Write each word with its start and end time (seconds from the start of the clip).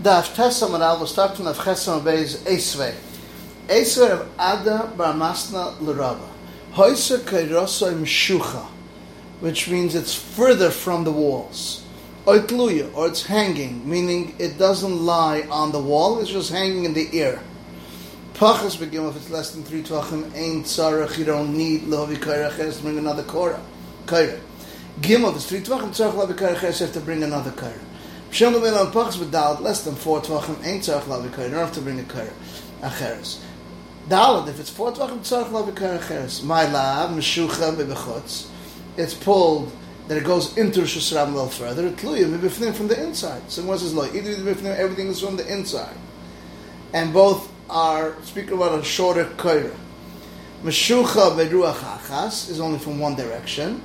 Daf 0.00 0.32
Tessa 0.36 0.66
Manal, 0.66 0.98
we'll 0.98 1.08
start 1.08 1.36
from 1.36 1.46
Daf 1.46 1.56
Chesam 1.56 2.02
Beis 2.02 2.36
Esvei. 2.44 2.94
Esvei 3.66 4.12
of 4.12 4.28
Ada 4.38 4.92
Bar 4.96 5.12
Masna 5.14 5.76
L'Rava. 5.80 6.28
Hoysa 6.74 7.18
Kairosoi 7.18 8.00
Meshucha, 8.00 8.64
which 9.40 9.68
means 9.68 9.96
it's 9.96 10.14
further 10.14 10.70
from 10.70 11.02
the 11.02 11.10
walls. 11.10 11.84
Oitluya, 12.26 12.94
or 12.94 13.08
it's 13.08 13.26
hanging, 13.26 13.90
meaning 13.90 14.36
it 14.38 14.56
doesn't 14.56 15.04
lie 15.04 15.40
on 15.50 15.72
the 15.72 15.80
wall, 15.80 16.20
it's 16.20 16.30
just 16.30 16.52
hanging 16.52 16.84
in 16.84 16.94
the 16.94 17.20
air. 17.20 17.42
Pachas 18.34 18.76
begim 18.76 19.10
if 19.10 19.16
it's 19.16 19.30
less 19.30 19.50
than 19.50 19.64
three 19.64 19.82
tvachim, 19.82 20.32
ain't 20.36 20.66
tzarech, 20.66 21.18
you 21.18 21.24
don't 21.24 21.56
need 21.56 21.82
lohavi 21.82 22.18
kairach, 22.18 22.52
has 22.52 22.76
to 22.76 22.84
bring 22.84 22.98
another 22.98 23.24
korah. 23.24 23.60
Kairach. 24.06 24.38
Gimel, 25.00 25.30
if 25.30 25.36
it's 25.36 25.48
three 25.48 25.60
tvachim, 25.60 25.88
tzarech 25.88 26.12
lohavi 26.12 26.38
kairach, 26.38 26.58
has 26.58 26.92
to 26.92 27.00
bring 27.00 27.24
another 27.24 27.50
kairach. 27.50 27.87
Shem 28.30 28.52
Levin 28.52 28.74
on 28.74 28.92
Pachas 28.92 29.18
with 29.18 29.32
Dalit, 29.32 29.60
less 29.60 29.84
than 29.84 29.94
four 29.94 30.20
tvachim, 30.20 30.64
ain't 30.64 30.82
tzarech 30.82 31.02
lohavi 31.02 31.30
kairach, 31.30 31.44
you 31.44 31.50
don't 31.50 31.60
have 31.60 31.72
to 31.72 31.80
bring 31.80 31.98
a 31.98 32.02
kairach. 32.02 32.32
Acheres. 32.82 33.40
Dalit, 34.08 34.48
if 34.48 34.60
it's 34.60 34.70
four 34.70 34.92
tvachim, 34.92 35.18
tzarech 35.20 35.48
lohavi 35.50 35.72
kairach, 35.72 36.00
acheres. 36.00 36.44
My 36.44 36.70
lab, 36.70 37.10
meshucha, 37.10 37.74
bebechutz. 37.74 38.48
It's 38.96 39.14
pulled 39.14 39.72
that 40.08 40.18
it 40.18 40.24
goes 40.24 40.56
into 40.58 40.80
Rosh 40.80 40.96
Hashanah 40.96 41.28
a 41.28 41.30
little 41.30 41.48
further, 41.48 41.90
tluya 41.90 42.24
mibifnim 42.24 42.74
from 42.74 42.88
the 42.88 43.02
inside. 43.02 43.50
So 43.50 43.64
one 43.64 43.78
says, 43.78 43.94
like, 43.94 44.14
either 44.14 44.30
mibifnim, 44.36 44.76
everything 44.76 45.08
is 45.08 45.20
from 45.20 45.36
the 45.36 45.50
inside. 45.50 45.96
And 46.92 47.12
both 47.12 47.50
are, 47.70 48.20
speaking 48.22 48.52
about 48.52 48.78
a 48.78 48.84
shorter 48.84 49.24
kaira. 49.24 49.74
Meshucha 50.62 51.36
beruach 51.36 51.76
achas 51.76 52.50
is 52.50 52.60
only 52.60 52.78
from 52.78 52.98
one 52.98 53.14
direction, 53.14 53.82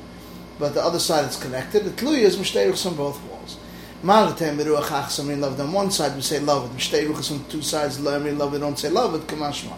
but 0.59 0.73
the 0.73 0.81
other 0.81 0.99
side 0.99 1.25
is 1.29 1.37
connected. 1.37 1.85
The 1.85 1.91
tluya 1.91 2.19
is 2.19 2.37
mishteruchs 2.37 2.85
on 2.85 2.95
both 2.95 3.21
walls. 3.23 3.57
Malatem 4.03 4.59
I 4.59 5.23
mean, 5.23 5.39
love 5.39 5.57
on 5.59 5.71
one 5.71 5.89
side, 5.89 6.13
we 6.13 6.21
say 6.21 6.39
love 6.39 6.65
it. 6.65 6.77
Mishteruchs 6.77 7.31
on 7.31 7.45
two 7.45 7.61
sides, 7.61 7.97
it, 7.97 8.01
love 8.03 8.53
it, 8.53 8.59
don't 8.59 8.77
say 8.77 8.89
love 8.89 9.15
it, 9.15 9.25
kamashma. 9.27 9.77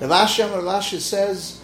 Rav 0.00 0.10
Ashi, 0.10 0.48
Ravashi 0.48 0.98
says, 0.98 1.60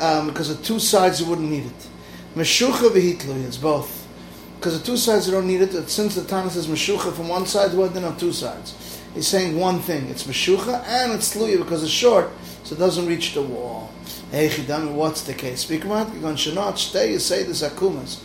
um, 0.00 0.26
because 0.26 0.50
of 0.50 0.64
two 0.64 0.80
sides, 0.80 1.20
you 1.20 1.26
wouldn't 1.26 1.48
need 1.48 1.66
it. 1.66 1.88
Meshucha 2.34 2.90
v'hitluya, 2.90 3.46
it's 3.46 3.56
both. 3.56 4.08
Because 4.56 4.80
the 4.80 4.84
two 4.84 4.96
sides 4.96 5.28
you 5.28 5.32
don't 5.32 5.46
need 5.46 5.60
it. 5.60 5.88
Since 5.88 6.16
the 6.16 6.24
Tana 6.24 6.50
says 6.50 6.66
Meshucha 6.66 7.12
from 7.12 7.28
one 7.28 7.46
side, 7.46 7.72
what 7.74 7.94
then 7.94 8.02
on 8.02 8.16
two 8.16 8.32
sides? 8.32 9.00
He's 9.14 9.28
saying 9.28 9.56
one 9.56 9.78
thing. 9.78 10.08
It's 10.08 10.24
Meshucha 10.24 10.82
and 10.84 11.12
it's 11.12 11.36
Tluya 11.36 11.58
because 11.58 11.84
it's 11.84 11.92
short, 11.92 12.30
so 12.64 12.74
it 12.74 12.78
doesn't 12.78 13.06
reach 13.06 13.34
the 13.34 13.42
wall. 13.42 13.92
Hey 14.32 14.48
Chidami, 14.48 14.92
what's 14.92 15.22
the 15.22 15.34
case? 15.34 15.60
Speak 15.60 15.84
about 15.84 16.08
it. 16.08 16.14
Shanot 16.14 16.76
stay. 16.76 17.12
You 17.12 17.20
say 17.20 17.44
this 17.44 17.62
akumas. 17.62 18.18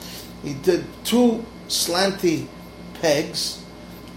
He 0.44 0.56
did 0.56 0.86
two 1.03 1.45
slanty 1.67 2.47
pegs. 3.04 3.62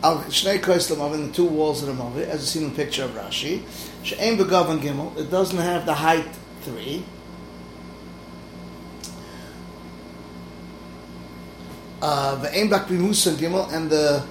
Al 0.04 0.18
Shnei 0.30 0.60
Koislam 0.60 1.26
the 1.26 1.32
two 1.32 1.44
walls 1.44 1.82
of 1.82 1.88
the 1.88 2.00
Mavi, 2.00 2.22
as 2.22 2.40
you 2.40 2.46
see 2.46 2.64
in 2.64 2.70
the 2.70 2.76
picture 2.76 3.02
of 3.02 3.10
Rashi. 3.10 3.62
She'ain 4.04 4.38
begavan 4.38 4.78
gimel. 4.78 5.16
It 5.18 5.28
doesn't 5.28 5.58
have 5.58 5.84
the 5.84 5.94
height 5.94 6.28
three. 6.60 7.04
Uh, 12.00 12.36
the 12.36 12.56
aim 12.56 12.70
back 12.70 12.88
Musa 12.88 13.32
Gimel 13.32 13.72
and 13.72 13.90
the 13.90 14.24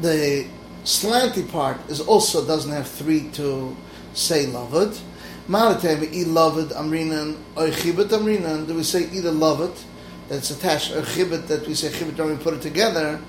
the 0.00 0.46
slanty 0.82 1.48
part 1.48 1.78
is 1.88 2.00
also 2.00 2.44
doesn't 2.44 2.72
have 2.72 2.88
three 2.88 3.28
to 3.34 3.76
say 4.14 4.46
loved. 4.46 5.00
Malatem 5.46 6.12
e 6.12 6.24
loved 6.24 6.72
amrinan 6.72 7.36
or 7.54 7.68
chibet 7.68 8.08
amrinan. 8.08 8.66
Do 8.66 8.74
we 8.74 8.82
say 8.82 9.08
either 9.12 9.30
loved 9.30 9.78
that's 10.28 10.50
attached 10.50 10.92
a 10.92 11.02
chibet 11.02 11.46
that 11.48 11.66
we 11.66 11.74
say 11.74 11.88
chibet 11.88 12.18
when 12.18 12.36
we 12.36 12.42
put 12.42 12.54
it 12.54 12.62
together? 12.62 13.20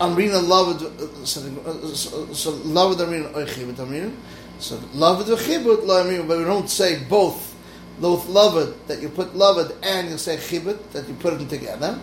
Amrina 0.00 0.46
loved 0.46 1.26
so, 1.26 2.32
so 2.32 2.50
loved 2.64 3.00
amrinan 3.00 3.34
or 3.34 3.46
chibet 3.46 3.74
amrinan. 3.74 4.14
So 4.58 4.80
loved 4.94 5.30
or 5.30 5.36
chibet 5.36 5.86
lo 5.86 6.04
amrinan, 6.04 6.28
but 6.28 6.38
we 6.38 6.44
don't 6.44 6.68
say 6.68 7.02
both 7.04 7.54
both 8.00 8.28
loved 8.28 8.88
that 8.88 9.00
you 9.00 9.08
put 9.08 9.34
loved 9.34 9.72
and 9.84 10.10
you 10.10 10.18
say 10.18 10.36
chibut 10.36 10.90
that 10.92 11.08
you 11.08 11.14
put 11.14 11.38
them 11.38 11.48
together. 11.48 11.98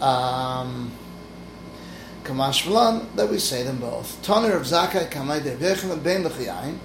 Um, 0.00 0.92
Kamash 2.24 3.16
that 3.16 3.28
we 3.28 3.38
say 3.38 3.62
them 3.62 3.78
both. 3.78 4.22
Toner 4.22 4.52
of 4.52 4.62
Zakai 4.62 5.10
Kamai 5.10 5.42
de 5.42 5.56
Vechem 5.56 6.02
Ben 6.02 6.22
Lechiyain 6.22 6.78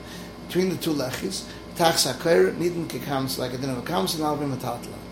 between 0.48 0.70
the 0.70 0.78
two 0.78 0.94
lechis. 0.94 1.46
Tax 1.76 2.08
Akir 2.08 2.56
Nidin 2.56 2.88
Kikams 2.88 3.38
like 3.38 3.54
a 3.54 3.58
din 3.58 3.70
of 3.70 3.78
a 3.78 3.82
kams 3.82 4.16
and 4.16 4.24
Alvim 4.24 4.56
Matatlat. 4.56 5.05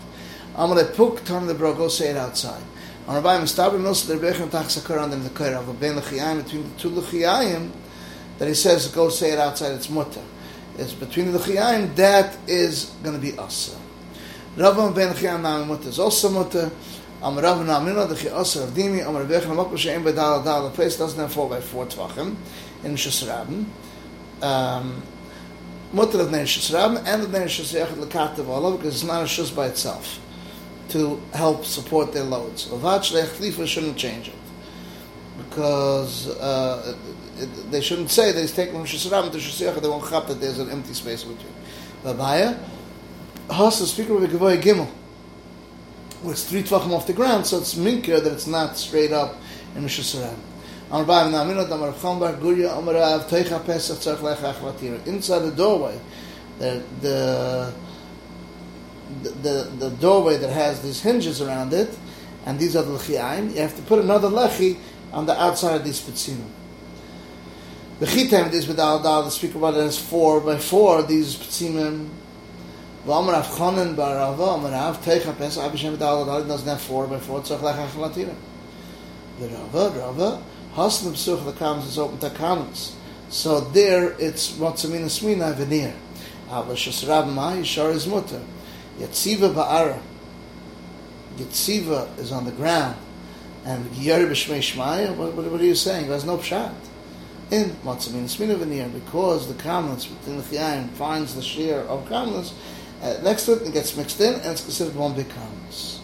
Amale 0.56 0.94
Puk 0.94 1.24
Toner 1.24 1.52
the 1.52 1.54
go 1.54 1.88
say 1.88 2.10
it 2.10 2.16
outside. 2.16 2.62
On 3.08 3.14
Rabbi 3.16 3.38
Mistabim 3.42 3.86
also 3.86 4.16
the 4.16 4.26
Vechem 4.26 4.50
Tax 4.50 4.78
Akir 4.78 4.98
under 4.98 5.16
the 5.16 5.30
Kair 5.30 5.56
of 5.56 5.80
Ben 5.80 5.96
Lechiyain 5.96 6.44
between 6.44 6.62
the 6.62 6.78
two 6.78 6.90
Lechiyim 6.90 7.70
that 8.38 8.48
he 8.48 8.54
says 8.54 8.86
go 8.88 9.08
say 9.08 9.32
it 9.32 9.38
outside. 9.38 9.72
It's 9.72 9.90
mutter 9.90 10.22
is 10.78 10.92
between 10.92 11.32
the 11.32 11.38
Chiyayim, 11.38 11.94
that 11.96 12.36
is 12.46 12.86
going 13.02 13.14
to 13.14 13.20
be 13.20 13.36
Asa. 13.38 13.76
Rav 14.56 14.94
ben 14.94 15.12
Chiyayim 15.14 15.42
Nami 15.42 15.66
Mutter 15.66 15.88
is 15.88 15.98
also 15.98 16.30
Mutter. 16.30 16.70
Am 17.22 17.38
Rav 17.38 17.58
Namina, 17.58 18.08
the 18.08 18.14
Chiyasa 18.14 18.64
of 18.64 18.70
Dimi, 18.70 19.04
Am 19.04 19.16
Rav 19.16 19.28
Echon 19.28 19.56
Mokro 19.56 19.78
She'en 19.78 20.02
Bedal 20.02 20.42
Dal, 20.44 20.64
the 20.64 20.70
place 20.70 20.96
doesn't 20.96 21.18
have 21.18 21.32
four 21.32 21.48
by 21.48 21.60
four 21.60 21.86
Tvachim 21.86 22.36
in 22.82 22.94
Shus 22.94 23.26
Rabin. 23.28 23.70
Um, 24.42 25.02
Mutter 25.92 26.20
of 26.20 26.30
Ner 26.30 26.42
Shus 26.42 26.74
Rabin 26.74 26.98
and 27.06 27.22
the 27.22 27.28
Ner 27.28 27.46
Shus 27.46 27.74
Yechad 27.74 27.96
Lekatav 27.96 28.48
Allah, 28.48 28.76
because 28.76 28.94
it's 28.94 29.04
not 29.04 29.22
a 29.22 29.26
Shus 29.26 29.54
by 29.54 29.66
itself 29.66 30.20
to 30.90 31.20
help 31.32 31.64
support 31.64 32.12
their 32.12 32.24
loads. 32.24 32.66
Lovat 32.68 33.00
Shlech 33.00 33.26
Chlifa 33.38 33.66
shouldn't 33.66 33.96
change 33.96 34.28
it 34.28 34.34
because 35.38 36.28
uh, 36.38 36.96
it, 37.38 37.70
they 37.70 37.80
shouldn't 37.80 38.10
say 38.10 38.32
he's 38.32 38.52
taking 38.52 38.74
from 38.74 38.84
Shisiram 38.84 39.30
to 39.32 39.38
Shisiach, 39.38 39.80
they 39.80 39.88
won't 39.88 40.08
chap 40.08 40.26
that 40.26 40.40
there's 40.40 40.58
an 40.58 40.70
empty 40.70 40.94
space 40.94 41.24
between. 41.24 41.52
Babaya, 42.02 42.58
Has 43.50 43.80
is 43.80 43.90
speaking 43.90 44.14
with 44.14 44.32
a 44.32 44.36
Gavoy 44.36 44.60
Gimel, 44.60 44.88
it's 46.26 46.44
three 46.44 46.62
tvachim 46.62 46.92
off 46.92 47.06
the 47.06 47.12
ground, 47.12 47.46
so 47.46 47.58
it's 47.58 47.74
minkir 47.74 48.22
that 48.22 48.32
it's 48.32 48.46
not 48.46 48.76
straight 48.76 49.12
up 49.12 49.36
in 49.76 49.84
Shisiram. 49.84 50.38
Inside 55.06 55.38
the 55.40 55.52
doorway, 55.56 55.98
the, 56.58 56.82
the, 57.00 57.72
the, 59.22 59.70
the 59.78 59.90
doorway 59.90 60.36
that 60.36 60.50
has 60.50 60.82
these 60.82 61.00
hinges 61.00 61.40
around 61.40 61.72
it, 61.72 61.96
and 62.46 62.58
these 62.58 62.76
are 62.76 62.82
the 62.82 62.92
lechiayim, 62.92 63.54
you 63.54 63.60
have 63.60 63.76
to 63.76 63.82
put 63.82 63.98
another 63.98 64.28
lechi 64.28 64.78
on 65.12 65.26
the 65.26 65.40
outside 65.40 65.76
of 65.76 65.84
these 65.84 66.00
petzinim. 66.00 66.50
The 68.00 68.06
chitem 68.06 68.52
is 68.52 68.66
with 68.66 68.80
al 68.80 69.00
dal. 69.00 69.22
The 69.22 69.30
speaker 69.30 69.58
about 69.58 69.74
it 69.74 69.80
as 69.80 69.96
four 69.96 70.40
by 70.40 70.58
four. 70.58 71.04
These 71.04 71.36
petzinim. 71.36 72.08
V'amar 73.06 73.34
av 73.34 73.46
chonen 73.46 73.94
barava. 73.94 74.58
Amar 74.58 74.72
av 74.72 75.02
teicha 75.04 75.36
pes. 75.38 75.56
Abishem 75.58 75.96
dal 75.96 76.24
dal 76.24 76.44
doesn't 76.44 76.68
have 76.68 76.80
four 76.80 77.06
by 77.06 77.20
four. 77.20 77.40
Tzach 77.40 77.62
lech 77.62 77.76
achlatira. 77.76 78.34
The 79.38 79.48
rava 79.48 79.98
rava 79.98 80.42
haslam 80.74 81.14
psuch 81.14 81.44
the 81.44 81.52
kams 81.52 81.86
is 81.86 81.96
open 81.96 82.18
to 82.18 82.30
takamas. 82.30 82.94
So 83.28 83.60
there 83.60 84.16
it's 84.18 84.56
what's 84.58 84.82
a 84.84 84.88
mina 84.88 85.06
smina 85.06 85.54
veneer. 85.54 85.94
Aber 86.50 86.74
shas 86.74 87.08
rab 87.08 87.28
ma 87.28 87.52
yishar 87.52 87.94
is 87.94 88.08
mutter. 88.08 88.42
Yatziva 88.98 89.52
ba'ara. 89.52 90.00
Yatziva 91.36 92.18
is 92.18 92.32
on 92.32 92.44
the 92.44 92.52
ground. 92.52 92.96
And 93.64 93.90
Yeri 93.96 94.26
b'shmei 94.26 94.58
shmai, 94.58 95.14
what, 95.16 95.34
what, 95.34 95.50
what 95.50 95.60
are 95.60 95.64
you 95.64 95.74
saying? 95.74 96.08
There's 96.08 96.24
no 96.24 96.36
pshat. 96.36 96.74
In 97.50 97.70
Matzamin 97.84 98.24
Smina 98.24 98.56
Veneer, 98.56 98.88
because 98.88 99.48
the 99.48 99.62
comments 99.62 100.08
within 100.08 100.38
the 100.38 100.42
Chiyayim 100.42 100.88
finds 100.90 101.34
the 101.34 101.42
share 101.42 101.80
of 101.80 102.08
comments, 102.08 102.54
uh, 103.02 103.18
next 103.22 103.44
to 103.46 103.52
it, 103.52 103.68
it 103.68 103.72
gets 103.72 103.96
mixed 103.96 104.20
in, 104.20 104.34
and 104.34 104.46
it's 104.46 104.62
considered 104.62 104.94
one 104.96 105.14
big 105.14 105.28
comments. 105.28 106.00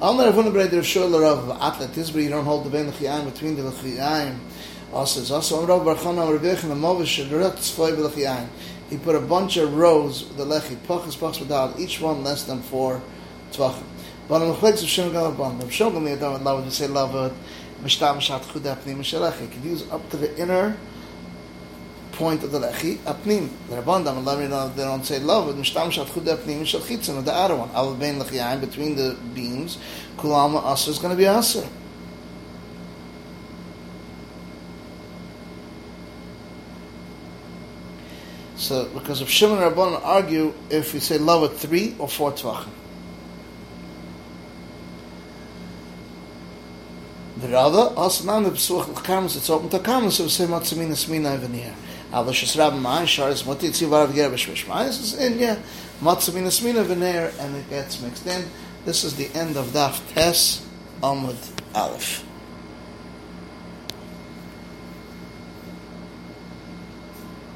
Amar 0.00 0.30
Avuna 0.30 0.52
Brei 0.52 0.70
Der 0.70 0.82
Shul 0.82 1.18
Rav 1.18 1.58
Atlet 1.58 1.88
Tisbri, 1.88 2.24
you 2.24 2.28
don't 2.28 2.44
hold 2.44 2.64
the 2.64 2.70
Ben 2.70 2.92
Chiyayim 2.92 3.32
between 3.32 3.56
the 3.56 3.62
Chiyayim. 3.62 4.38
Also, 4.92 5.20
it's 5.20 5.30
also 5.30 5.62
Amar 5.62 5.78
Rav 5.78 5.98
Barchana 5.98 6.22
Amar 6.22 6.38
Rebech 6.38 6.62
and 6.62 6.70
the 6.70 6.76
Movish 6.76 7.18
Rat 7.30 7.56
Tzfoy 7.56 7.96
B'Chiyayim. 7.96 8.48
He 8.90 8.96
put 8.96 9.14
a 9.14 9.20
bunch 9.20 9.56
of 9.56 9.74
rows 9.74 10.24
with 10.24 10.36
the 10.38 10.44
lechi, 10.44 10.76
pachas 10.76 11.16
pachas 11.16 11.40
without 11.40 11.78
each 11.78 12.00
one 12.00 12.24
less 12.24 12.44
than 12.44 12.62
four 12.62 13.02
tvachim. 13.52 13.82
But 14.28 14.42
on 14.42 14.48
the 14.48 14.54
chlex 14.54 14.82
of 14.82 14.88
Shimon 14.88 15.12
Shem 15.12 15.20
Galam 15.20 15.36
Ban, 15.36 15.58
Rav 15.58 15.70
Shogam 15.70 16.16
Yadam 16.16 16.40
Lavad, 16.40 16.64
you 16.64 16.70
say 16.70 16.86
Lavad, 16.86 17.34
Mishtam 17.82 18.20
Shat 18.20 18.42
Chuda 18.42 18.76
Apnim 18.76 18.98
Shelechi. 18.98 19.42
You 19.42 19.48
can 19.48 19.62
use 19.62 19.90
up 19.90 20.08
to 20.10 20.16
the 20.16 20.38
inner 20.38 20.76
point 22.12 22.42
of 22.42 22.50
the 22.50 22.58
lechi, 22.58 22.96
apnim. 22.98 23.48
The 23.68 23.76
Rabbandam, 23.76 24.26
Allah, 24.26 24.72
they 24.74 24.82
don't 24.82 25.04
say 25.04 25.18
love, 25.18 25.54
Mishtam 25.54 25.90
Shat 25.92 26.08
Chuda 26.08 26.36
Apnim 26.36 26.66
Shel 26.66 26.80
Chitzin, 26.80 27.24
the 27.24 27.32
outer 27.32 27.56
one. 27.56 27.70
Al 27.70 27.94
Bein 27.94 28.18
Lechiyayim, 28.18 28.60
between 28.60 28.96
the 28.96 29.16
beams, 29.34 29.78
Kulama 30.16 30.62
Asa 30.62 30.90
is 30.90 30.98
going 30.98 31.12
to 31.12 31.16
be 31.16 31.26
Asa. 31.26 31.66
So, 38.58 38.86
because 38.86 39.20
of 39.20 39.30
Shimon 39.30 39.62
and 39.62 39.74
Rabbanan 39.74 40.00
argue 40.04 40.52
if 40.68 40.92
we 40.92 40.98
say 40.98 41.16
love 41.16 41.48
at 41.48 41.56
three 41.56 41.94
or 41.98 42.08
four 42.08 42.32
tvachim. 42.32 42.68
The 47.40 47.56
also 47.56 48.24
now 48.24 48.40
the 48.40 48.50
Pesuach 48.50 48.88
L'Kamas, 48.88 49.36
it's 49.36 49.48
open 49.48 49.68
to 49.68 49.78
Kamas, 49.78 50.16
so 50.16 50.26
say 50.26 50.44
Matzamina 50.46 50.90
Smina 50.90 51.36
even 51.36 51.52
here. 51.52 51.74
Aber 52.12 52.32
Shas 52.32 52.58
Rabbi 52.58 52.76
Ma'ai, 52.76 53.06
Shar 53.06 53.30
is 53.30 53.46
Moti 53.46 53.68
Tziv 53.68 53.90
Arav 53.90 54.12
Ger 54.12 54.28
B'Shmish 54.28 54.64
Ma'ai, 54.64 54.88
is 54.88 55.14
in, 55.14 55.38
yeah, 55.38 55.56
Matzamina 56.00 56.48
Smina 56.48 56.84
Vener, 56.84 57.32
and 57.38 57.54
it 57.54 57.70
gets 57.70 58.02
mixed 58.02 58.26
in. 58.26 58.44
This 58.84 59.04
is 59.04 59.14
the 59.14 59.32
end 59.38 59.56
of 59.56 59.66
Daf 59.66 60.02
Tes 60.12 60.66
Amud 61.00 61.36
Aleph. 61.76 62.27